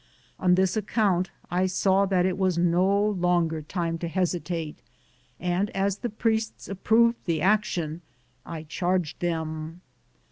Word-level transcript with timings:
On 0.39 0.55
this 0.55 0.75
ac 0.75 0.87
count 0.87 1.29
I 1.51 1.67
saw 1.67 2.07
that 2.07 2.25
it 2.25 2.35
was 2.35 2.57
no 2.57 3.09
longer 3.09 3.61
time 3.61 3.99
to 3.99 4.07
hesitate, 4.07 4.79
and 5.39 5.69
as 5.75 5.99
the 5.99 6.09
priests 6.09 6.67
approved 6.67 7.23
the 7.25 7.41
ac 7.41 7.61
tion, 7.65 8.01
I 8.43 8.63
charged 8.63 9.19
them. 9.19 9.81